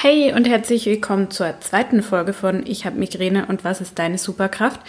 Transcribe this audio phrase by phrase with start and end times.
[0.00, 4.16] Hey und herzlich willkommen zur zweiten Folge von Ich habe Migräne und was ist deine
[4.16, 4.80] Superkraft?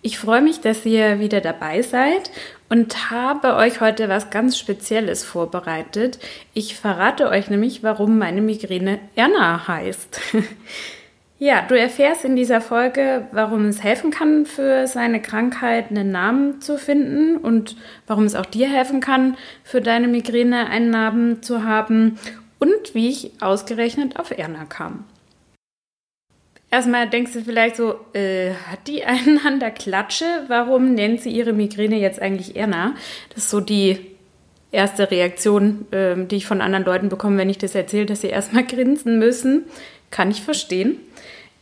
[0.00, 2.30] Ich freue mich, dass ihr wieder dabei seid
[2.70, 6.18] und habe euch heute was ganz Spezielles vorbereitet.
[6.54, 10.18] Ich verrate euch nämlich, warum meine Migräne Erna heißt.
[11.38, 16.62] ja, du erfährst in dieser Folge, warum es helfen kann, für seine Krankheit einen Namen
[16.62, 17.76] zu finden und
[18.06, 22.18] warum es auch dir helfen kann, für deine Migräne einen Namen zu haben
[22.58, 25.04] und wie ich ausgerechnet auf Erna kam.
[26.70, 30.24] Erstmal denkst du vielleicht so, äh, hat die einander Klatsche?
[30.48, 32.94] Warum nennt sie ihre Migräne jetzt eigentlich Erna?
[33.28, 33.98] Das ist so die
[34.72, 38.28] erste Reaktion, äh, die ich von anderen Leuten bekomme, wenn ich das erzähle, dass sie
[38.28, 39.66] erstmal grinsen müssen.
[40.10, 40.96] Kann ich verstehen.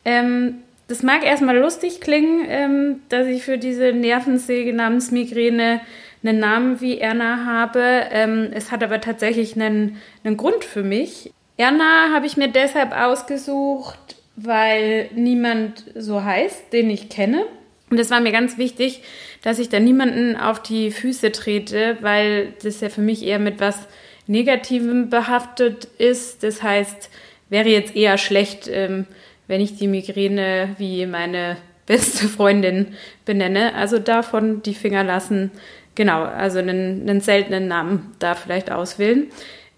[0.05, 5.81] Ähm, das mag erstmal lustig klingen, ähm, dass ich für diese Nervensäge namens Migräne
[6.23, 8.07] einen Namen wie Erna habe.
[8.11, 11.33] Ähm, es hat aber tatsächlich einen, einen Grund für mich.
[11.57, 17.45] Erna habe ich mir deshalb ausgesucht, weil niemand so heißt, den ich kenne.
[17.91, 19.03] Und es war mir ganz wichtig,
[19.43, 23.61] dass ich da niemanden auf die Füße trete, weil das ja für mich eher mit
[23.61, 23.87] was
[24.27, 26.43] Negativem behaftet ist.
[26.43, 27.11] Das heißt,
[27.51, 29.07] wäre jetzt eher schlecht, ähm,
[29.47, 32.95] wenn ich die Migräne wie meine beste Freundin
[33.27, 33.75] benenne.
[33.75, 35.51] Also davon die Finger lassen.
[35.95, 39.31] Genau, also einen, einen seltenen Namen da vielleicht auswählen.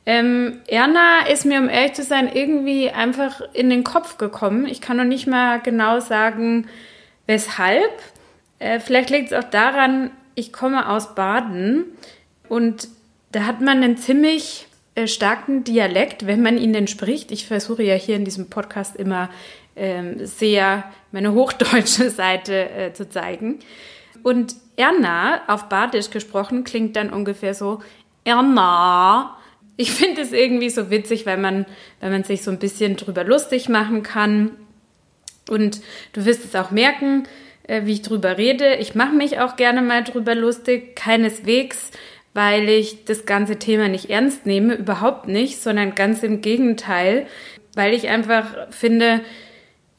[0.06, 4.66] Ähm, Erna ist mir, um ehrlich zu sein, irgendwie einfach in den Kopf gekommen.
[4.66, 6.68] Ich kann noch nicht mal genau sagen,
[7.26, 7.90] weshalb.
[8.58, 11.84] Äh, vielleicht liegt es auch daran, ich komme aus Baden
[12.48, 12.88] und
[13.32, 17.32] da hat man einen ziemlich äh, starken Dialekt, wenn man ihn denn spricht.
[17.32, 19.30] Ich versuche ja hier in diesem Podcast immer
[19.74, 23.58] ähm, sehr meine hochdeutsche Seite äh, zu zeigen.
[24.22, 27.80] Und Erna, auf Badisch gesprochen, klingt dann ungefähr so
[28.24, 29.36] Erna.
[29.76, 31.66] Ich finde es irgendwie so witzig, weil man,
[32.00, 34.52] wenn man sich so ein bisschen drüber lustig machen kann.
[35.48, 35.80] Und
[36.12, 37.24] du wirst es auch merken,
[37.64, 38.76] äh, wie ich drüber rede.
[38.76, 41.90] Ich mache mich auch gerne mal drüber lustig, keineswegs,
[42.34, 47.26] weil ich das ganze Thema nicht ernst nehme, überhaupt nicht, sondern ganz im Gegenteil,
[47.74, 49.20] weil ich einfach finde,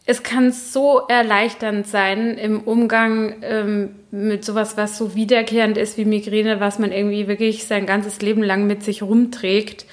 [0.06, 6.06] es kann so erleichternd sein im Umgang ähm, mit sowas, was so wiederkehrend ist wie
[6.06, 9.86] Migräne, was man irgendwie wirklich sein ganzes Leben lang mit sich rumträgt,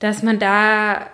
[0.00, 1.06] dass man da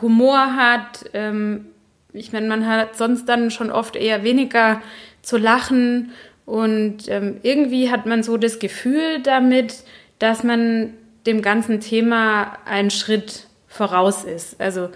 [0.00, 1.10] Humor hat.
[1.12, 1.66] Ähm,
[2.14, 4.80] ich meine, man hat sonst dann schon oft eher weniger
[5.20, 6.12] zu lachen
[6.46, 9.84] und ähm, irgendwie hat man so das Gefühl damit,
[10.18, 10.94] dass man
[11.26, 14.58] dem ganzen Thema einen Schritt voraus ist.
[14.58, 14.88] Also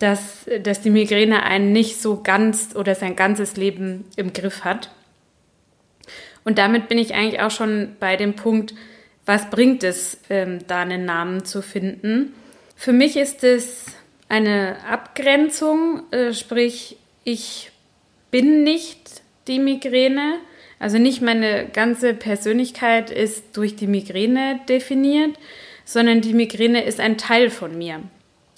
[0.00, 4.90] dass, dass die Migräne einen nicht so ganz oder sein ganzes Leben im Griff hat.
[6.42, 8.74] Und damit bin ich eigentlich auch schon bei dem Punkt,
[9.26, 12.34] was bringt es, ähm, da einen Namen zu finden.
[12.74, 13.86] Für mich ist es
[14.30, 17.70] eine Abgrenzung, äh, sprich, ich
[18.30, 20.36] bin nicht die Migräne,
[20.78, 25.38] also nicht meine ganze Persönlichkeit ist durch die Migräne definiert,
[25.84, 28.00] sondern die Migräne ist ein Teil von mir.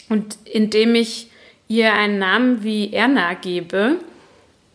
[0.09, 1.32] Und indem ich
[1.77, 3.97] ihr einen Namen wie Erna gebe,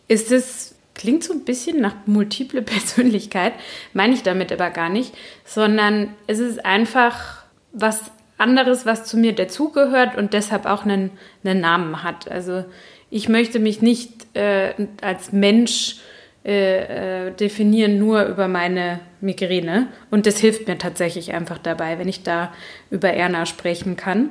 [0.08, 3.52] ist es, klingt so ein bisschen nach multiple Persönlichkeit,
[3.92, 5.14] meine ich damit aber gar nicht,
[5.44, 11.10] sondern es ist einfach was anderes, was zu mir dazugehört und deshalb auch einen,
[11.44, 12.30] einen Namen hat.
[12.30, 12.64] Also
[13.10, 15.96] ich möchte mich nicht äh, als Mensch
[16.44, 22.08] äh, äh, definieren nur über meine Migräne und das hilft mir tatsächlich einfach dabei, wenn
[22.08, 22.52] ich da
[22.90, 24.30] über Erna sprechen kann.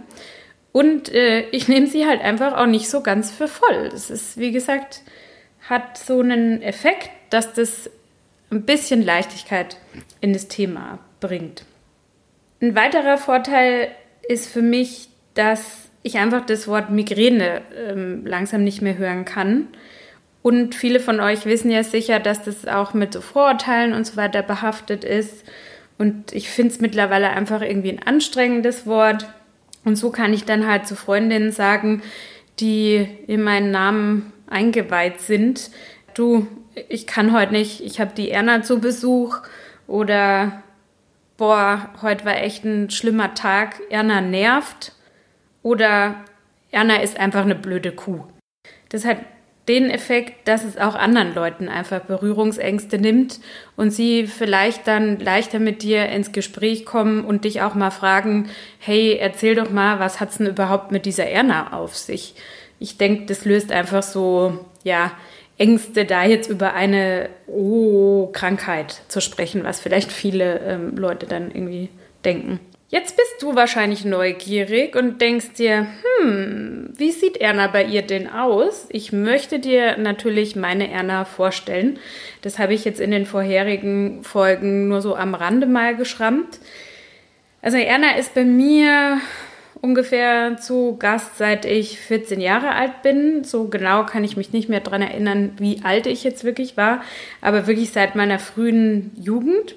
[0.77, 3.89] Und äh, ich nehme sie halt einfach auch nicht so ganz für voll.
[3.89, 5.01] Das ist, wie gesagt,
[5.67, 7.89] hat so einen Effekt, dass das
[8.51, 9.77] ein bisschen Leichtigkeit
[10.21, 11.65] in das Thema bringt.
[12.61, 13.87] Ein weiterer Vorteil
[14.29, 19.69] ist für mich, dass ich einfach das Wort Migräne ähm, langsam nicht mehr hören kann.
[20.43, 24.15] Und viele von euch wissen ja sicher, dass das auch mit so Vorurteilen und so
[24.15, 25.43] weiter behaftet ist.
[25.97, 29.25] Und ich finde es mittlerweile einfach irgendwie ein anstrengendes Wort.
[29.87, 32.01] Und so kann ich dann halt zu Freundinnen sagen,
[32.59, 35.71] die in meinen Namen eingeweiht sind,
[36.13, 36.45] du,
[36.89, 39.37] ich kann heute nicht, ich habe die Erna zu Besuch
[39.87, 40.61] oder
[41.37, 44.91] boah, heute war echt ein schlimmer Tag, Erna nervt
[45.63, 46.15] oder
[46.69, 48.25] Erna ist einfach eine blöde Kuh.
[48.89, 49.19] Das hat
[49.67, 53.39] den Effekt, dass es auch anderen Leuten einfach Berührungsängste nimmt
[53.75, 58.49] und sie vielleicht dann leichter mit dir ins Gespräch kommen und dich auch mal fragen,
[58.79, 62.35] hey, erzähl doch mal, was hat's denn überhaupt mit dieser Erna auf sich?
[62.79, 65.11] Ich denke, das löst einfach so, ja,
[65.57, 71.49] Ängste, da jetzt über eine oh, Krankheit zu sprechen, was vielleicht viele ähm, Leute dann
[71.51, 71.89] irgendwie
[72.23, 72.59] denken.
[72.89, 75.87] Jetzt bist du wahrscheinlich neugierig und denkst dir,
[76.21, 78.87] hm, wie sieht Erna bei ihr denn aus?
[78.89, 81.99] Ich möchte dir natürlich meine Erna vorstellen.
[82.41, 86.59] Das habe ich jetzt in den vorherigen Folgen nur so am Rande mal geschrammt.
[87.61, 89.19] Also Erna ist bei mir
[89.81, 93.43] ungefähr zu Gast, seit ich 14 Jahre alt bin.
[93.43, 97.01] So genau kann ich mich nicht mehr daran erinnern, wie alt ich jetzt wirklich war,
[97.41, 99.75] aber wirklich seit meiner frühen Jugend.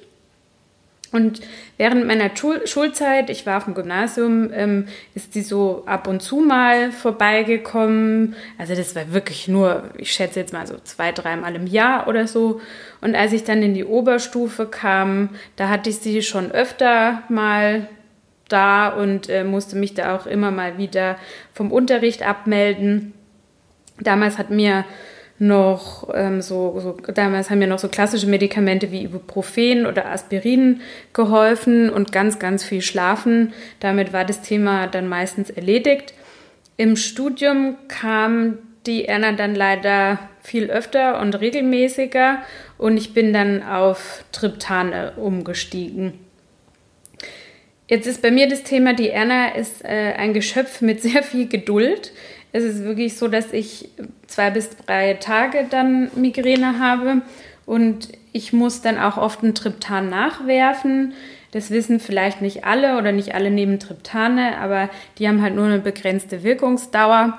[1.12, 1.40] Und
[1.76, 6.22] während meiner Schul Schulzeit, ich war auf dem Gymnasium, ähm, ist sie so ab und
[6.22, 8.36] zu mal vorbeigekommen.
[8.58, 12.28] Also das war wirklich nur, ich schätze jetzt mal so zwei, dreimal im Jahr oder
[12.28, 12.60] so.
[13.00, 17.88] Und als ich dann in die Oberstufe kam, da hatte ich sie schon öfter mal
[18.48, 21.16] da und äh, musste mich da auch immer mal wieder
[21.52, 23.14] vom Unterricht abmelden.
[23.98, 24.84] Damals hat mir
[25.40, 30.82] noch ähm, so, so, damals haben mir noch so klassische Medikamente wie Ibuprofen oder Aspirin
[31.14, 33.54] geholfen und ganz, ganz viel Schlafen.
[33.80, 36.12] Damit war das Thema dann meistens erledigt.
[36.76, 42.38] Im Studium kam die Erna dann leider viel öfter und regelmäßiger
[42.78, 46.14] und ich bin dann auf Triptane umgestiegen.
[47.88, 51.48] Jetzt ist bei mir das Thema, die Erna ist äh, ein Geschöpf mit sehr viel
[51.48, 52.12] Geduld
[52.52, 53.88] ist es wirklich so, dass ich
[54.26, 57.22] zwei bis drei Tage dann Migräne habe
[57.66, 61.14] und ich muss dann auch oft ein Triptan nachwerfen.
[61.52, 64.88] Das wissen vielleicht nicht alle oder nicht alle nehmen Triptane, aber
[65.18, 67.38] die haben halt nur eine begrenzte Wirkungsdauer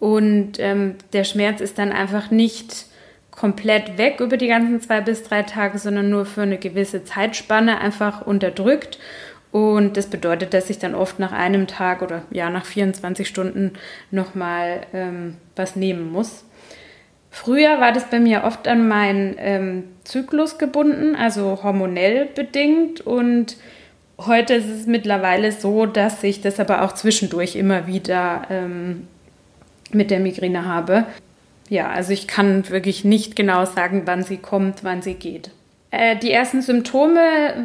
[0.00, 2.86] und ähm, der Schmerz ist dann einfach nicht
[3.30, 7.80] komplett weg über die ganzen zwei bis drei Tage, sondern nur für eine gewisse Zeitspanne
[7.80, 8.98] einfach unterdrückt.
[9.52, 13.72] Und das bedeutet, dass ich dann oft nach einem Tag oder ja nach 24 Stunden
[14.10, 16.44] nochmal ähm, was nehmen muss.
[17.30, 23.02] Früher war das bei mir oft an meinen ähm, Zyklus gebunden, also hormonell bedingt.
[23.02, 23.56] Und
[24.18, 29.06] heute ist es mittlerweile so, dass ich das aber auch zwischendurch immer wieder ähm,
[29.92, 31.06] mit der Migräne habe.
[31.68, 35.50] Ja, also ich kann wirklich nicht genau sagen, wann sie kommt, wann sie geht.
[35.90, 37.20] Äh, die ersten Symptome,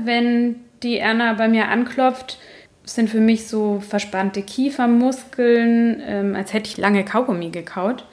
[0.05, 2.37] wenn die Erna bei mir anklopft,
[2.85, 8.05] sind für mich so verspannte Kiefermuskeln, ähm, als hätte ich lange Kaugummi gekaut.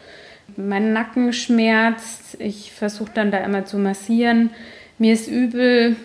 [0.57, 4.51] Mein Nacken schmerzt, ich versuche dann da immer zu massieren.
[4.99, 5.97] Mir ist übel,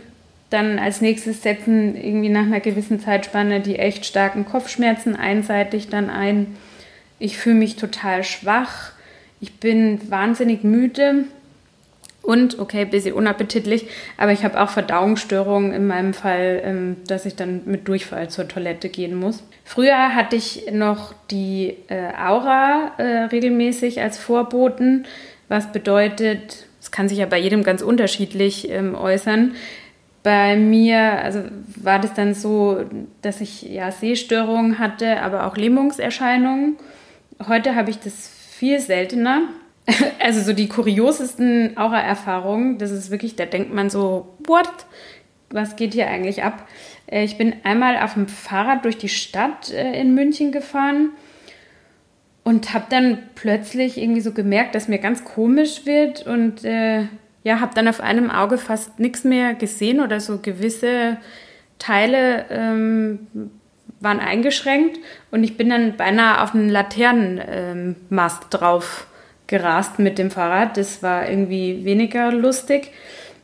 [0.50, 6.10] dann als nächstes setzen irgendwie nach einer gewissen Zeitspanne die echt starken Kopfschmerzen einseitig dann
[6.10, 6.58] ein.
[7.20, 8.94] Ich fühle mich total schwach.
[9.42, 11.26] Ich bin wahnsinnig müde.
[12.30, 17.26] Und, okay, ein bisschen unappetitlich, aber ich habe auch Verdauungsstörungen in meinem Fall, ähm, dass
[17.26, 19.44] ich dann mit Durchfall zur Toilette gehen muss.
[19.64, 25.08] Früher hatte ich noch die äh, Aura äh, regelmäßig als Vorboten,
[25.48, 29.56] was bedeutet, es kann sich ja bei jedem ganz unterschiedlich ähm, äußern.
[30.22, 31.42] Bei mir also
[31.78, 32.86] war das dann so,
[33.24, 36.78] dass ich ja Sehstörungen hatte, aber auch Lähmungserscheinungen.
[37.48, 39.48] Heute habe ich das viel seltener.
[40.20, 44.70] also so die kuriosesten Aura-Erfahrungen, das ist wirklich, da denkt man so, what?
[45.52, 46.68] Was geht hier eigentlich ab?
[47.08, 51.10] Äh, ich bin einmal auf dem Fahrrad durch die Stadt äh, in München gefahren
[52.44, 57.06] und habe dann plötzlich irgendwie so gemerkt, dass mir ganz komisch wird und äh,
[57.44, 61.18] ja, habe dann auf einem Auge fast nichts mehr gesehen oder so gewisse
[61.80, 63.28] Teile ähm,
[64.02, 65.00] waren eingeschränkt
[65.32, 69.08] und ich bin dann beinahe auf einen Laternenmast ähm, drauf
[69.50, 70.78] gerast mit dem Fahrrad.
[70.78, 72.92] Das war irgendwie weniger lustig.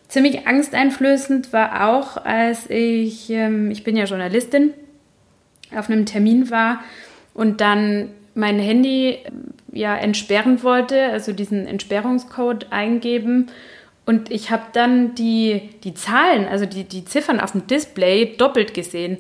[0.08, 4.74] Ziemlich angsteinflößend war auch, als ich, ähm, ich bin ja Journalistin,
[5.76, 6.80] auf einem Termin war
[7.34, 9.18] und dann mein Handy
[9.72, 13.48] ja entsperren wollte, also diesen Entsperrungscode eingeben.
[14.06, 18.76] Und ich habe dann die, die Zahlen, also die, die Ziffern auf dem Display doppelt
[18.76, 19.18] gesehen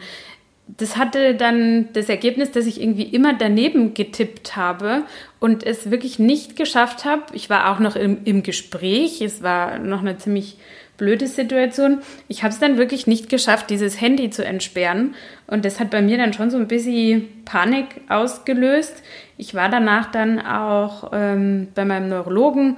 [0.67, 5.03] das hatte dann das Ergebnis, dass ich irgendwie immer daneben getippt habe
[5.39, 7.23] und es wirklich nicht geschafft habe.
[7.33, 9.21] Ich war auch noch im, im Gespräch.
[9.21, 10.57] Es war noch eine ziemlich
[10.97, 11.99] blöde Situation.
[12.27, 15.13] Ich habe es dann wirklich nicht geschafft, dieses Handy zu entsperren.
[15.45, 19.03] Und das hat bei mir dann schon so ein bisschen Panik ausgelöst.
[19.37, 22.77] Ich war danach dann auch ähm, bei meinem Neurologen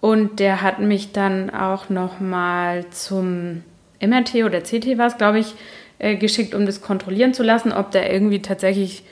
[0.00, 3.62] und der hat mich dann auch noch mal zum
[4.00, 5.54] MRT oder CT war es, glaube ich,
[5.98, 9.02] äh, geschickt, um das kontrollieren zu lassen, ob da irgendwie tatsächlich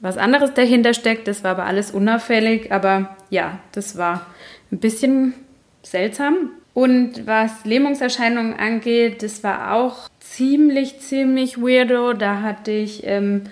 [0.00, 1.28] was anderes dahinter steckt.
[1.28, 2.72] Das war aber alles unauffällig.
[2.72, 4.26] Aber ja, das war
[4.70, 5.34] ein bisschen
[5.82, 6.50] seltsam.
[6.74, 12.14] Und was Lähmungserscheinungen angeht, das war auch ziemlich, ziemlich weirdo.
[12.14, 13.42] Da hatte ich ähm,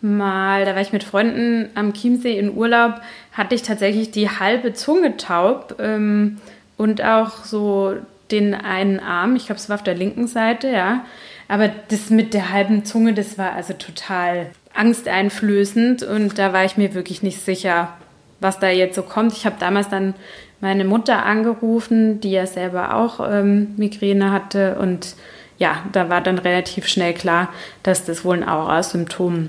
[0.00, 3.00] mal, da war ich mit Freunden am Chiemsee in Urlaub,
[3.32, 6.38] hatte ich tatsächlich die halbe Zunge taub ähm,
[6.76, 7.96] und auch so
[8.30, 11.04] den einen Arm, ich glaube, es war auf der linken Seite, ja.
[11.48, 16.76] Aber das mit der halben Zunge, das war also total angsteinflößend und da war ich
[16.76, 17.96] mir wirklich nicht sicher,
[18.38, 19.32] was da jetzt so kommt.
[19.32, 20.14] Ich habe damals dann
[20.60, 25.16] meine Mutter angerufen, die ja selber auch ähm, Migräne hatte und
[25.56, 27.52] ja, da war dann relativ schnell klar,
[27.82, 29.48] dass das wohl ein Aura-Symptom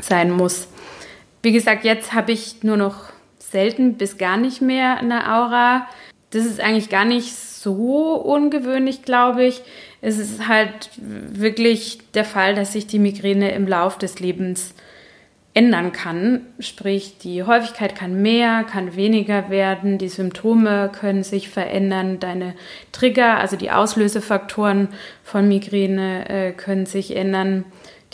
[0.00, 0.68] sein muss.
[1.42, 5.86] Wie gesagt, jetzt habe ich nur noch selten bis gar nicht mehr eine Aura.
[6.30, 9.62] Das ist eigentlich gar nicht so ungewöhnlich, glaube ich.
[10.02, 14.74] Es ist halt wirklich der Fall, dass sich die Migräne im Lauf des Lebens
[15.54, 16.40] ändern kann.
[16.58, 22.54] Sprich, die Häufigkeit kann mehr, kann weniger werden, die Symptome können sich verändern, deine
[22.90, 24.88] Trigger, also die Auslösefaktoren
[25.22, 27.64] von Migräne äh, können sich ändern.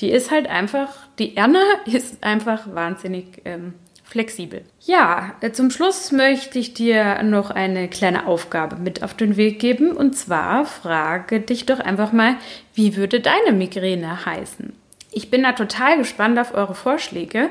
[0.00, 3.74] Die ist halt einfach, die Erna ist einfach wahnsinnig ähm,
[4.08, 4.62] flexibel.
[4.80, 9.60] Ja, äh, zum Schluss möchte ich dir noch eine kleine Aufgabe mit auf den Weg
[9.60, 9.92] geben.
[9.92, 12.36] Und zwar frage dich doch einfach mal,
[12.74, 14.72] wie würde deine Migräne heißen?
[15.12, 17.50] Ich bin da total gespannt auf eure Vorschläge.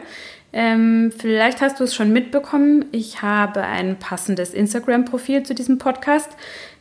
[0.52, 2.86] Ähm, vielleicht hast du es schon mitbekommen.
[2.92, 6.32] Ich habe ein passendes Instagram-Profil zu diesem Podcast.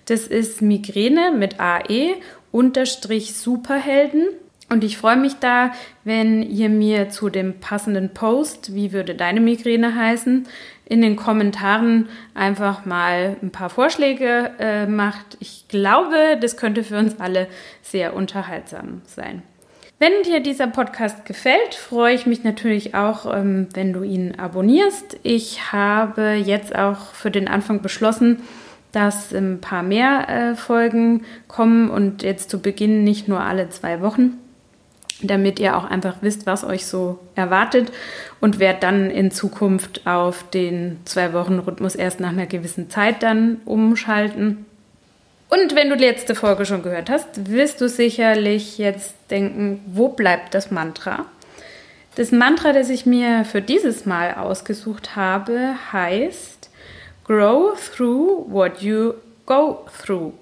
[0.06, 2.14] Das ist Migräne mit AE
[2.50, 4.28] unterstrich Superhelden.
[4.68, 5.70] Und ich freue mich da,
[6.02, 10.46] wenn ihr mir zu dem passenden Post, wie würde deine Migräne heißen,
[10.86, 15.36] in den Kommentaren einfach mal ein paar Vorschläge äh, macht.
[15.40, 17.48] Ich glaube, das könnte für uns alle
[17.82, 19.42] sehr unterhaltsam sein.
[19.98, 25.18] Wenn dir dieser Podcast gefällt, freue ich mich natürlich auch, ähm, wenn du ihn abonnierst.
[25.22, 28.42] Ich habe jetzt auch für den Anfang beschlossen,
[28.92, 34.02] dass ein paar mehr äh, Folgen kommen und jetzt zu Beginn nicht nur alle zwei
[34.02, 34.38] Wochen,
[35.22, 37.90] damit ihr auch einfach wisst, was euch so erwartet
[38.40, 43.22] und werde dann in Zukunft auf den zwei Wochen Rhythmus erst nach einer gewissen Zeit
[43.22, 44.66] dann umschalten.
[45.48, 50.08] Und wenn du die letzte Folge schon gehört hast, wirst du sicherlich jetzt denken, wo
[50.08, 51.26] bleibt das Mantra?
[52.16, 56.70] Das Mantra, das ich mir für dieses Mal ausgesucht habe, heißt
[57.24, 59.14] Grow through what you
[59.46, 60.32] go through.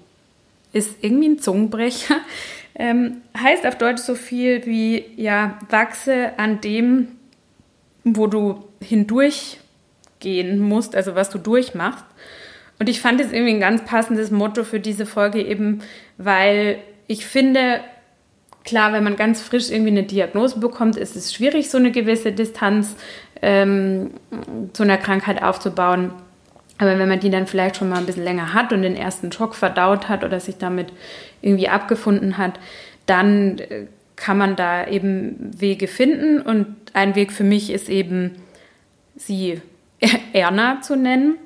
[0.75, 2.17] Ist irgendwie ein Zungenbrecher.
[2.77, 7.07] Ähm, heißt auf Deutsch so viel wie, ja, wachse an dem,
[8.03, 12.03] wo du hindurchgehen musst, also was du durchmachst.
[12.77, 15.83] Und ich fand es irgendwie ein ganz passendes Motto für diese Folge eben,
[16.17, 17.79] weil ich finde,
[18.65, 22.33] klar, wenn man ganz frisch irgendwie eine Diagnose bekommt, ist es schwierig, so eine gewisse
[22.33, 22.97] Distanz
[23.41, 24.11] ähm,
[24.73, 26.11] zu einer Krankheit aufzubauen.
[26.77, 29.31] Aber wenn man die dann vielleicht schon mal ein bisschen länger hat und den ersten
[29.31, 30.87] Schock verdaut hat oder sich damit
[31.41, 32.59] irgendwie abgefunden hat,
[33.05, 36.41] dann äh, kann man da eben Wege finden.
[36.41, 38.31] Und ein Weg für mich ist eben,
[39.15, 39.61] sie
[40.33, 41.37] Erna zu nennen.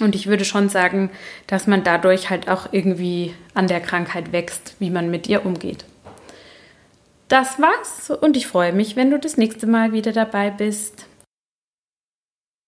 [0.00, 1.10] Und ich würde schon sagen,
[1.48, 5.84] dass man dadurch halt auch irgendwie an der Krankheit wächst, wie man mit ihr umgeht.
[7.26, 11.07] Das war's und ich freue mich, wenn du das nächste Mal wieder dabei bist.